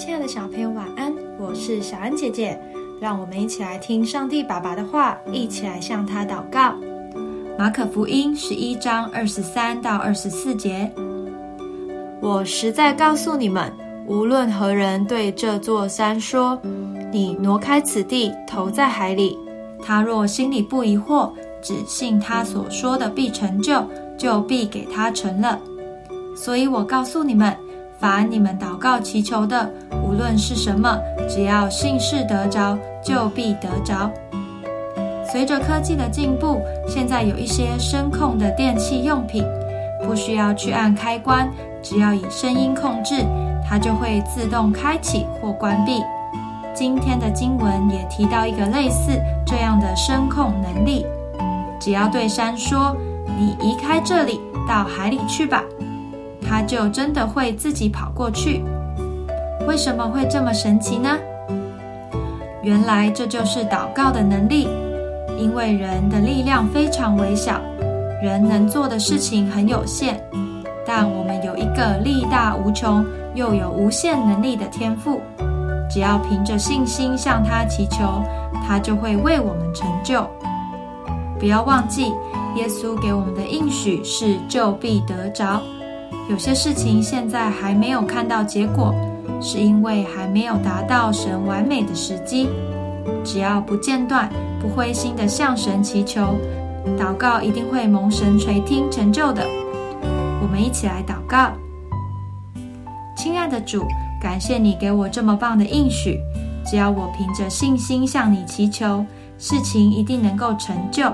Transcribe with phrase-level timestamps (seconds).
[0.00, 1.14] 亲爱的小朋友，晚安！
[1.38, 2.58] 我是小安姐姐，
[2.98, 6.74] 让我们一起来听上帝爸爸的话，一起来向他祷告。
[7.58, 10.90] 马可福音十一章二十三到二十四节：
[12.18, 13.70] 我实在告诉你们，
[14.06, 16.58] 无论何人对这座山说
[17.12, 19.38] ：“你挪开此地，投在海里”，
[19.84, 21.30] 他若心里不疑惑，
[21.60, 23.84] 只信他所说的必成就，
[24.16, 25.60] 就必给他成了。
[26.34, 27.54] 所以我告诉你们。
[28.00, 29.70] 凡你们祷告祈求的，
[30.02, 34.10] 无论是什么，只要信是得着，就必得着。
[35.30, 39.44] 随着科技的进步，现在有一些声控的电器用品，
[40.02, 41.46] 不需要去按开关，
[41.82, 43.22] 只要以声音控制，
[43.68, 46.02] 它就会自动开启或关闭。
[46.72, 49.12] 今天的经文也提到一个类似
[49.44, 51.04] 这样的声控能力，
[51.78, 52.96] 只要对山说
[53.38, 55.62] ：“你移开这里，到海里去吧。”
[56.50, 58.64] 他就真的会自己跑过去。
[59.68, 61.16] 为什么会这么神奇呢？
[62.60, 64.68] 原来这就是祷告的能力。
[65.38, 67.60] 因为人的力量非常微小，
[68.20, 70.20] 人能做的事情很有限，
[70.84, 75.20] 但我们有一个力大无穷又有无限能力的天赋。
[75.88, 78.22] 只要凭着信心向他祈求，
[78.66, 80.28] 他就会为我们成就。
[81.38, 82.12] 不要忘记，
[82.56, 85.62] 耶稣给我们的应许是就必得着。
[86.28, 88.94] 有些事情现在还没有看到结果，
[89.40, 92.48] 是因为还没有达到神完美的时机。
[93.24, 96.36] 只要不间断、不灰心的向神祈求，
[96.98, 99.46] 祷告一定会蒙神垂听成就的。
[100.42, 101.52] 我们一起来祷告：
[103.16, 103.84] 亲爱的主，
[104.22, 106.18] 感谢你给我这么棒的应许。
[106.64, 109.04] 只要我凭着信心向你祈求，
[109.38, 111.12] 事情一定能够成就。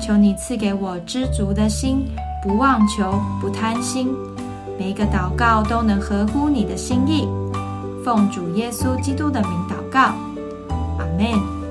[0.00, 2.06] 求你赐给我知足的心。
[2.44, 4.14] 不妄求，不贪心，
[4.78, 7.26] 每一个祷告都能合乎你的心意。
[8.04, 10.12] 奉主耶稣基督的名祷告，
[10.98, 11.63] 阿门。